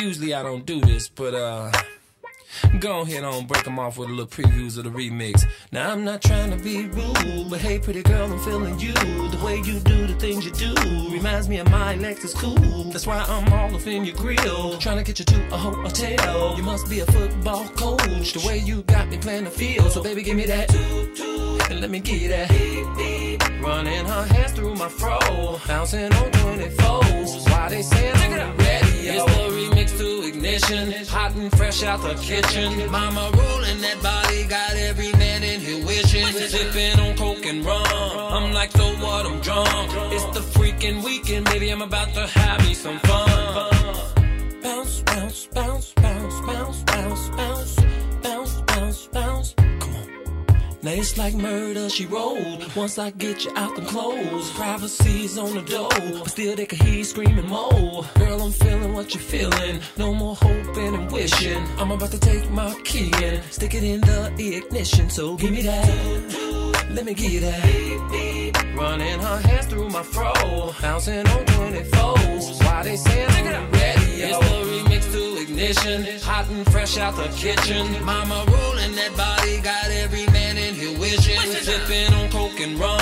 usually 0.00 0.34
I 0.34 0.42
don't 0.42 0.64
do 0.64 0.80
this, 0.80 1.08
but 1.08 1.34
uh. 1.34 1.72
Go 2.78 3.00
ahead 3.00 3.24
on, 3.24 3.46
break 3.46 3.64
them 3.64 3.80
off 3.80 3.98
with 3.98 4.08
a 4.08 4.12
little 4.12 4.28
previews 4.28 4.78
of 4.78 4.84
the 4.84 4.90
remix. 4.90 5.42
Now 5.74 5.90
I'm 5.90 6.04
not 6.04 6.22
trying 6.22 6.56
to 6.56 6.56
be 6.56 6.86
rude, 6.86 7.50
but 7.50 7.60
hey, 7.60 7.80
pretty 7.80 8.04
girl, 8.04 8.32
I'm 8.32 8.38
feeling 8.44 8.78
you. 8.78 8.92
The 8.92 9.40
way 9.44 9.56
you 9.56 9.80
do 9.80 10.06
the 10.06 10.14
things 10.14 10.44
you 10.44 10.52
do 10.52 10.72
reminds 11.10 11.48
me 11.48 11.58
of 11.58 11.68
my 11.68 11.96
Lexus 11.96 12.32
cool. 12.32 12.84
That's 12.92 13.08
why 13.08 13.18
I'm 13.26 13.52
all 13.52 13.74
up 13.74 13.84
in 13.84 14.04
your 14.04 14.14
grill, 14.14 14.78
trying 14.78 14.98
to 14.98 15.02
get 15.02 15.18
you 15.18 15.24
to 15.24 15.52
a 15.52 15.56
hotel. 15.56 16.56
You 16.56 16.62
must 16.62 16.88
be 16.88 17.00
a 17.00 17.06
football 17.06 17.66
coach. 17.70 18.34
The 18.34 18.44
way 18.46 18.58
you 18.58 18.82
got 18.82 19.08
me 19.08 19.18
playing 19.18 19.46
the 19.46 19.50
field, 19.50 19.90
so 19.90 20.00
baby, 20.00 20.22
give 20.22 20.36
me 20.36 20.46
that. 20.46 20.72
And 21.68 21.80
let 21.80 21.90
me 21.90 21.98
get 21.98 22.28
that. 22.28 23.60
Running 23.60 24.06
her 24.06 24.26
hands 24.26 24.52
through 24.52 24.76
my 24.76 24.88
fro, 24.88 25.58
bouncing 25.66 26.12
on 26.12 26.30
24s. 26.30 27.50
Why 27.50 27.68
they 27.68 27.82
saying 27.82 28.14
I'm 28.14 28.56
ready? 28.58 29.08
It's 29.08 29.24
the 29.24 29.48
remix 29.50 29.98
to 29.98 30.28
ignition. 30.28 30.92
Hot 31.08 31.34
and 31.34 31.50
fresh 31.56 31.82
out 31.82 32.00
the 32.02 32.14
kitchen. 32.14 32.90
Mama 32.92 33.32
rolling 33.34 33.80
that 33.80 34.00
body, 34.02 34.46
got 34.46 34.74
every 34.74 35.10
man 35.14 35.42
in 35.42 35.63
here 35.64 35.84
wishing. 35.84 36.26
Sipping 36.26 37.00
on 37.00 37.16
coke 37.16 37.46
and 37.46 37.64
rum. 37.64 37.82
I'm 37.88 38.52
like, 38.52 38.70
so 38.72 38.84
what? 38.96 39.26
I'm 39.26 39.40
drunk. 39.40 39.90
It's 40.12 40.24
the 40.36 40.40
freaking 40.40 41.02
weekend, 41.02 41.46
baby. 41.46 41.70
I'm 41.70 41.82
about 41.82 42.12
to 42.14 42.26
have 42.26 42.60
me 42.66 42.74
some 42.74 42.98
fun. 43.00 43.28
Bounce, 44.62 45.00
bounce, 45.02 45.46
bounce, 45.46 45.92
bounce, 45.94 46.40
bounce, 46.46 46.82
bounce, 46.84 47.28
bounce, 47.30 47.76
bounce, 48.22 48.60
bounce, 48.62 49.06
bounce. 49.08 49.63
Now 50.84 50.90
it's 50.90 51.16
like 51.16 51.32
murder, 51.32 51.88
she 51.88 52.04
wrote. 52.04 52.76
Once 52.76 52.98
I 52.98 53.08
get 53.12 53.42
you 53.46 53.52
out 53.56 53.74
them 53.74 53.86
clothes, 53.86 54.50
privacy's 54.50 55.38
on 55.38 55.54
the 55.54 55.62
door. 55.62 55.88
But 55.88 56.28
still 56.28 56.54
they 56.54 56.66
can 56.66 56.78
hear 56.84 56.98
you 56.98 57.04
screaming 57.04 57.48
more. 57.48 58.04
Girl, 58.16 58.42
I'm 58.42 58.52
feeling 58.52 58.92
what 58.92 59.14
you're 59.14 59.22
feeling. 59.22 59.80
No 59.96 60.12
more 60.12 60.36
hoping 60.36 60.94
and 60.94 61.10
wishing. 61.10 61.64
I'm 61.78 61.90
about 61.90 62.10
to 62.10 62.18
take 62.18 62.50
my 62.50 62.78
key 62.84 63.10
and 63.22 63.42
stick 63.44 63.74
it 63.74 63.82
in 63.82 64.02
the 64.02 64.56
ignition. 64.56 65.08
So 65.08 65.36
give 65.36 65.52
me 65.52 65.62
that. 65.62 66.84
Let 66.90 67.06
me 67.06 67.14
get 67.14 67.40
that. 67.40 68.74
Running 68.76 69.20
her 69.20 69.38
hands 69.38 69.66
through 69.68 69.88
my 69.88 70.02
fro. 70.02 70.34
Bouncing 70.82 71.26
on 71.26 71.46
24s. 71.46 72.62
Why 72.62 72.82
they 72.82 72.96
saying 72.96 73.30
I'm 73.30 73.70
ready? 73.72 73.93
It's 74.26 74.38
the 74.38 74.56
remix 74.70 75.12
to 75.12 75.42
ignition. 75.42 76.20
Hot 76.22 76.48
and 76.48 76.70
fresh 76.72 76.96
out 76.96 77.16
the 77.16 77.28
kitchen. 77.36 78.04
Mama 78.04 78.44
rolling 78.48 78.94
that 78.94 79.16
body, 79.16 79.60
got 79.60 79.90
every 79.90 80.26
man 80.28 80.56
in 80.56 80.74
here 80.74 80.98
wishing. 80.98 81.38
Sipping 81.62 82.12
on 82.14 82.30
coke 82.30 82.58
and 82.60 82.78
rum. 82.78 83.00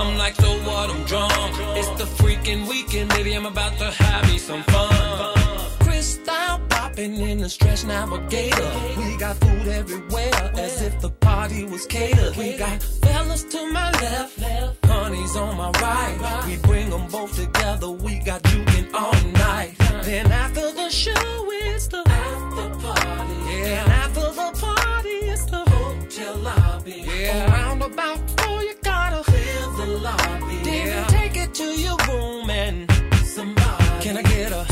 I'm 0.00 0.16
like, 0.18 0.34
so 0.34 0.50
what? 0.66 0.90
I'm 0.90 1.04
drunk. 1.04 1.32
It's 1.78 1.88
the 2.00 2.04
freaking 2.04 2.68
weekend, 2.68 3.10
baby. 3.10 3.34
I'm 3.34 3.46
about 3.46 3.78
to 3.78 3.90
have 3.90 4.26
me 4.30 4.38
some 4.38 4.62
fun. 4.64 5.34
Cristal 5.80 6.60
popping 6.68 7.16
in 7.20 7.38
the 7.38 7.48
stretch 7.48 7.84
navigator. 7.84 8.72
We 8.98 9.16
got 9.16 9.36
food 9.36 9.68
everywhere, 9.68 10.52
as 10.56 10.82
if 10.82 11.00
the 11.00 11.10
party 11.10 11.64
was 11.64 11.86
catered. 11.86 12.36
We 12.36 12.56
got 12.56 12.82
fellas 12.82 13.44
to 13.44 13.72
my 13.72 13.90
left, 13.92 14.84
honey's 14.84 15.36
on 15.36 15.56
my 15.56 15.70
right. 15.80 16.44
We 16.46 16.56
bring 16.56 16.90
them 16.90 17.06
both 17.08 17.34
together. 17.36 17.90
We 17.90 18.18
got 18.18 18.42
juking 18.42 18.92
all 18.92 19.14
night. 19.32 19.83
Then 20.04 20.30
after 20.30 20.70
the 20.70 20.90
show, 20.90 21.48
it's 21.50 21.86
the 21.86 22.02
after 22.06 22.68
party. 22.78 23.34
Yeah, 23.48 23.84
and 23.84 23.92
after 23.92 24.20
the 24.20 24.50
party, 24.60 25.08
it's 25.32 25.46
the 25.46 25.64
hotel 25.64 26.36
lobby. 26.36 27.06
Yeah, 27.06 27.50
around 27.50 27.80
about 27.80 28.18
four, 28.38 28.62
you 28.62 28.74
gotta 28.82 29.22
clear 29.24 29.60
the 29.78 29.86
lobby. 30.02 30.56
Then 30.62 30.86
yeah. 30.88 31.06
take 31.06 31.38
it 31.38 31.54
to 31.54 31.64
your 31.64 31.96
room 32.06 32.50
and 32.50 32.90
somebody. 33.24 34.02
Can 34.02 34.18
I 34.18 34.22
get 34.22 34.52
a? 34.52 34.66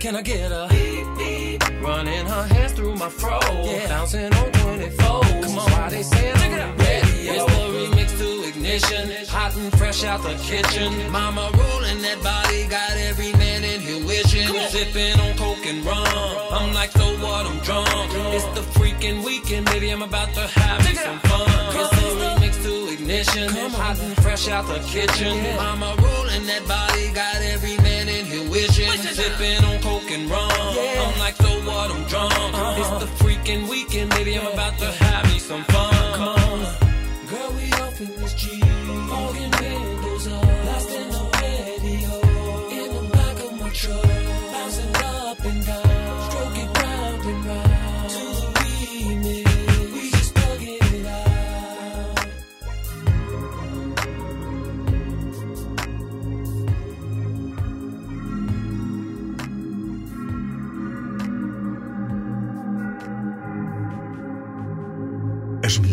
Can 0.00 0.16
I 0.16 0.22
get 0.22 0.50
a? 0.50 0.73
Running 2.04 2.26
her 2.26 2.46
hands 2.54 2.72
through 2.72 2.96
my 2.96 3.08
fro. 3.08 3.40
Yeah, 3.64 3.88
bouncing 3.88 4.30
on 4.34 4.52
24. 4.52 4.90
Come 5.40 5.58
on, 5.58 5.70
why 5.72 5.88
they 5.88 6.02
saying 6.02 6.36
I'm 6.36 6.76
ready? 6.76 7.28
It's 7.32 7.44
the 7.46 7.64
remix 7.72 8.18
to 8.18 8.46
ignition. 8.46 9.26
Hot 9.28 9.56
and 9.56 9.72
fresh 9.78 10.04
out 10.04 10.22
the 10.22 10.34
kitchen. 10.34 10.92
Mama 11.10 11.48
rolling 11.54 12.02
that 12.02 12.20
body, 12.22 12.66
got 12.66 12.90
every 13.08 13.32
man 13.32 13.64
in 13.64 13.80
here 13.80 14.04
wishing. 14.04 14.48
Sipping 14.68 15.18
on 15.18 15.34
coke 15.38 15.64
and 15.64 15.82
rum. 15.82 16.04
I'm 16.52 16.74
like, 16.74 16.92
so 16.92 17.06
what? 17.24 17.46
I'm 17.46 17.58
drunk. 17.60 17.88
It's 18.36 18.44
the 18.52 18.64
freaking 18.78 19.24
weekend, 19.24 19.64
baby. 19.64 19.88
I'm 19.88 20.02
about 20.02 20.34
to 20.34 20.46
have 20.46 20.84
me 20.84 20.94
some 20.96 21.18
fun. 21.20 21.48
It's 21.72 21.88
the 21.88 22.08
remix 22.20 22.62
to 22.64 22.92
ignition. 22.92 23.48
Hot 23.80 23.98
and 23.98 24.14
fresh 24.22 24.48
out 24.48 24.66
the 24.66 24.80
kitchen. 24.80 25.40
Mama 25.56 25.96
rolling 26.04 26.44
that 26.52 26.68
body, 26.68 27.10
got 27.12 27.40
every 27.40 27.78
man 27.78 27.93
here 28.34 28.50
wishing. 28.50 28.90
Sipping 28.98 29.64
on 29.64 29.80
coke 29.80 30.10
and 30.10 30.30
rum. 30.30 30.50
I'm 30.50 31.18
like, 31.18 31.36
so 31.36 31.50
what? 31.66 31.90
I'm 31.90 32.04
drunk. 32.04 32.32
Uh-huh. 32.32 32.80
It's 32.80 33.04
the 33.04 33.24
freaking 33.24 33.68
weekend, 33.68 34.10
baby. 34.10 34.38
I'm 34.38 34.46
about 34.46 34.78
to 34.78 34.86
have 34.86 35.24
me 35.32 35.38
some 35.38 35.64
fun. 35.64 35.94
Come 36.14 36.28
on. 36.28 36.60
Girl, 37.30 37.50
we 37.56 37.72
off 37.72 38.00
in 38.00 38.10
this 38.20 38.34
G. 38.34 38.60
Fogging 38.60 39.50
windows 39.50 40.28
up. 40.28 40.42
Blasting 40.42 41.10
the 41.10 41.22
radio. 41.40 42.13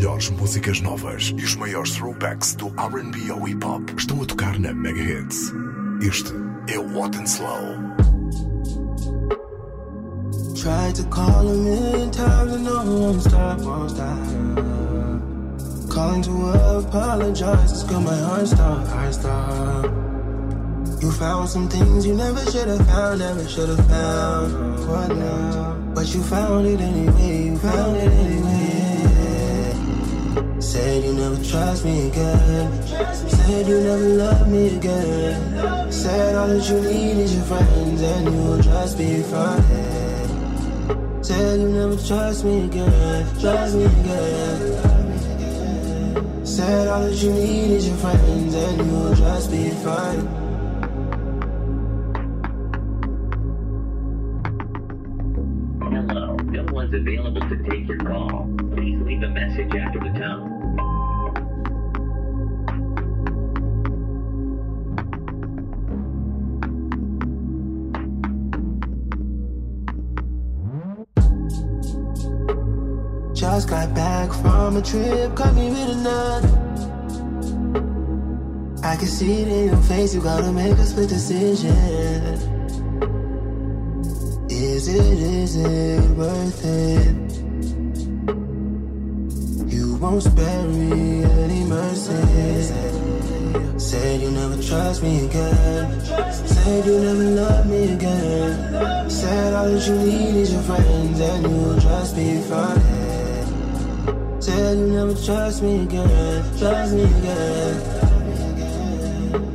Melhores 0.01 0.31
músicas 0.31 0.81
novas 0.81 1.31
e 1.37 1.43
os 1.43 1.55
maiores 1.55 1.91
throwbacks 1.91 2.55
do 2.55 2.69
R&B 2.69 3.29
ao 3.29 3.47
hip 3.47 3.63
hop 3.63 3.87
estão 3.95 4.19
a 4.19 4.25
tocar 4.25 4.57
na 4.59 4.73
Mega 4.73 4.99
Hits. 4.99 5.53
Este 6.01 6.33
é 6.67 6.79
o 6.79 6.97
Hot 6.97 7.15
and 7.19 7.25
Slow. 7.25 7.77
Tried 10.55 10.95
to 10.95 11.03
call 11.09 11.47
a 11.47 11.53
million 11.53 12.09
times 12.09 12.51
and 12.51 12.63
no 12.63 12.83
one 12.83 13.21
stop, 13.21 13.61
won't 13.61 13.91
stop. 13.91 14.17
Calling 15.93 16.23
to 16.23 16.31
apologize, 16.79 17.71
it's 17.71 17.83
got 17.83 18.01
my 18.01 18.17
heart 18.17 18.47
stop, 18.47 18.87
heart 18.87 19.13
stop. 19.13 19.85
You 20.99 21.11
found 21.11 21.47
some 21.47 21.69
things 21.69 22.07
you 22.07 22.15
never 22.15 22.43
should 22.49 22.67
have 22.67 22.87
found, 22.87 23.19
never 23.19 23.47
should 23.47 23.69
have 23.69 23.87
found. 23.87 24.79
What 24.89 25.15
now? 25.15 25.77
But 25.93 26.11
you 26.11 26.23
found 26.23 26.65
it 26.65 26.81
anyway, 26.81 27.45
you 27.45 27.57
found 27.57 27.97
it 27.97 28.11
anyway. 28.11 28.80
Said 30.71 31.03
you 31.03 31.11
never 31.11 31.35
trust 31.43 31.83
me 31.83 32.07
again. 32.07 32.71
Said 32.87 33.67
you 33.67 33.81
never 33.81 34.07
love 34.23 34.47
me 34.47 34.77
again. 34.77 35.91
Said 35.91 36.33
all 36.33 36.47
that 36.47 36.69
you 36.69 36.79
need 36.79 37.17
is 37.17 37.35
your 37.35 37.43
friends 37.43 38.01
and 38.01 38.25
you 38.33 38.41
will 38.41 38.61
just 38.61 38.97
be 38.97 39.21
fine. 39.23 39.63
Said 41.21 41.59
you 41.59 41.67
never 41.67 41.97
trust 41.97 42.45
me 42.45 42.63
again, 42.63 43.27
trust 43.41 43.75
me 43.75 43.83
again. 43.83 44.61
Said 46.45 46.87
all 46.87 47.01
that 47.01 47.21
you 47.21 47.33
need 47.33 47.71
is 47.71 47.87
your 47.89 47.97
friends 47.97 48.55
and 48.55 48.77
you 48.77 48.93
will 48.93 49.13
just 49.13 49.51
be 49.51 49.71
fine. 49.71 50.40
trip, 74.83 75.35
caught 75.35 75.53
me 75.53 75.69
with 75.69 75.89
another. 75.89 76.47
I 78.83 78.95
can 78.95 79.07
see 79.07 79.41
it 79.41 79.47
in 79.47 79.67
your 79.67 79.81
face, 79.83 80.13
you 80.15 80.21
gotta 80.21 80.51
make 80.51 80.77
a 80.77 80.85
split 80.85 81.09
decision. 81.09 81.75
Is 84.49 84.87
it, 84.87 85.19
is 85.19 85.55
it 85.57 86.09
worth 86.17 86.65
it? 86.65 87.31
You 89.71 89.95
won't 89.95 90.23
spare 90.23 90.67
me 90.67 91.23
any 91.23 91.63
mercy. 91.65 92.91
Said 93.77 94.21
you 94.21 94.31
never 94.31 94.61
trust 94.61 95.03
me 95.03 95.25
again. 95.25 96.01
Said 96.31 96.85
you 96.85 96.99
never 96.99 97.29
love 97.41 97.65
me 97.67 97.93
again. 97.93 99.09
Said 99.09 99.53
all 99.53 99.69
that 99.69 99.87
you 99.87 99.95
need 99.95 100.35
is 100.41 100.53
your 100.53 100.61
friends 100.63 101.19
and 101.19 101.43
you'll 101.43 101.79
just 101.79 102.15
be 102.15 102.41
fine. 102.41 103.20
Said 104.41 104.77
you 104.79 104.87
never 104.87 105.13
trust 105.13 105.61
me 105.61 105.83
again, 105.83 106.57
trust 106.57 106.93
me 106.95 107.03
again. 107.03 107.75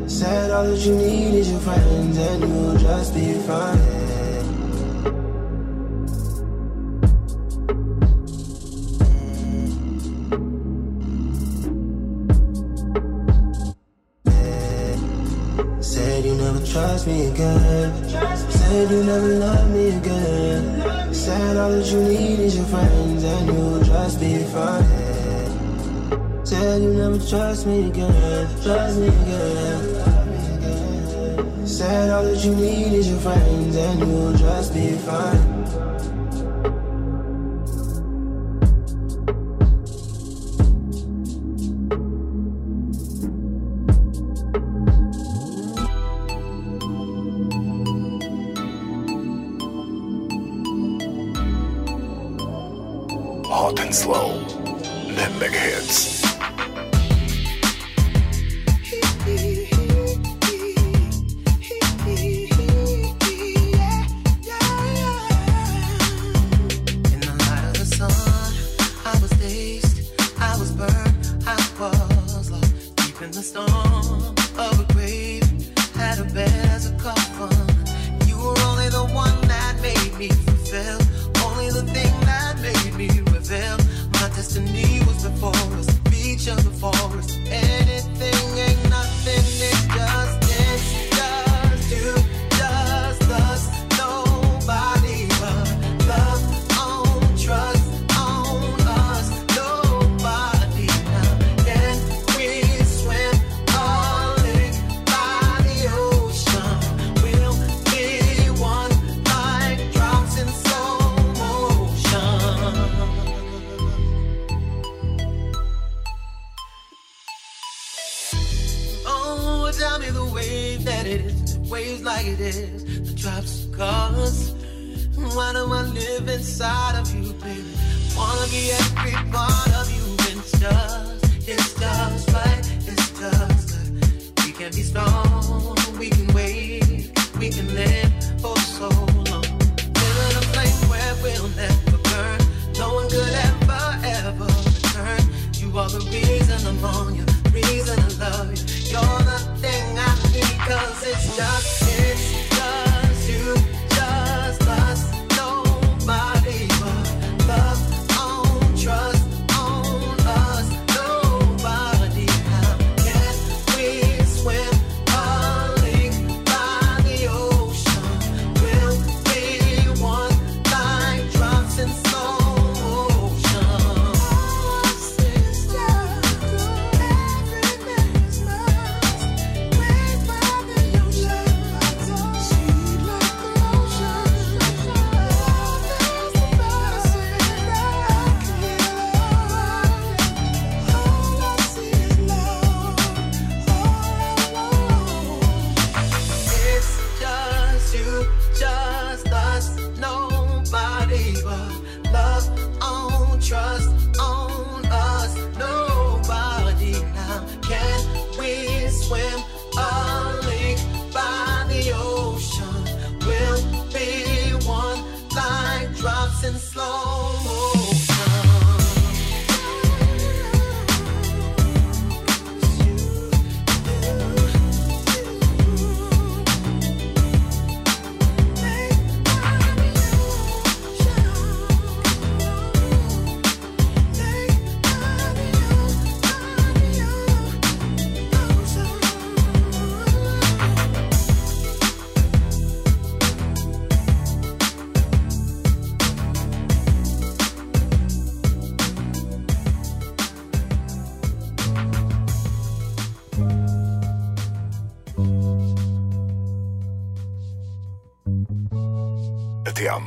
Said 0.08 0.50
all 0.52 0.64
that 0.64 0.78
you 0.78 0.94
need 0.94 1.34
is 1.34 1.50
your 1.50 1.58
friends, 1.58 2.16
and 2.16 2.42
you'll 2.42 2.76
just 2.78 3.12
be 3.12 3.34
fine. 3.48 3.78
Said 15.80 16.24
you 16.24 16.34
never 16.36 16.64
trust 16.64 17.06
me 17.08 17.26
again. 17.26 17.92
Said 18.50 18.90
you 18.90 19.02
never 19.02 19.38
Trust 27.28 27.66
me 27.66 27.88
again, 27.88 28.46
trust 28.62 29.00
me 29.00 29.08
again. 29.08 30.06
Said 31.66 32.10
all 32.10 32.22
that 32.22 32.44
you 32.44 32.54
need 32.54 32.92
is 32.92 33.08
your 33.10 33.18
friends, 33.18 33.74
and 33.74 33.98
you'll 33.98 34.32
just 34.34 34.72
be 34.72 34.92
fine. 34.92 36.15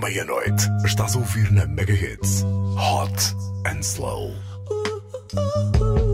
meia-noite. 0.09 0.67
Estás 0.83 1.15
a 1.15 1.19
ouvir 1.19 1.51
na 1.51 1.67
Mega 1.67 1.93
Hits 1.93 2.43
Hot 2.75 3.13
and 3.65 3.83
Slow. 3.83 4.33
Uh, 4.67 5.37
uh, 5.37 5.83
uh, 5.83 6.08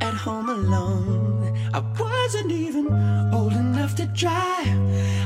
at 0.00 0.14
home 0.14 0.48
alone. 0.48 1.56
I 1.72 1.80
wasn't 1.98 2.50
even 2.52 2.86
old 3.32 3.52
enough 3.52 3.94
to 3.96 4.06
drive. 4.06 4.80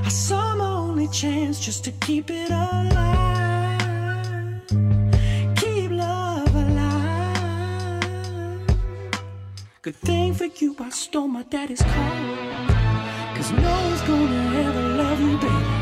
I 0.04 0.08
saw 0.08 0.54
my 0.56 0.64
only 0.64 1.08
chance 1.08 1.58
just 1.60 1.84
to 1.84 1.92
keep 1.92 2.30
it 2.30 2.50
alive. 2.50 3.80
Keep 5.56 5.90
love 5.92 6.54
alive. 6.54 8.06
Good 9.82 9.96
thing 9.96 10.34
for 10.34 10.46
you, 10.46 10.76
I 10.78 10.90
stole 10.90 11.28
my 11.28 11.42
daddy's 11.44 11.82
car. 11.82 12.12
Cause 13.34 13.50
no 13.52 13.74
one's 13.88 14.02
gonna 14.02 14.58
ever 14.64 14.82
love 15.00 15.20
you, 15.20 15.38
baby. 15.38 15.75